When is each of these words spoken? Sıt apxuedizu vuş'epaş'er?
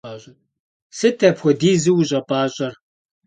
Sıt 0.97 1.19
apxuedizu 1.29 1.91
vuş'epaş'er? 1.95 2.73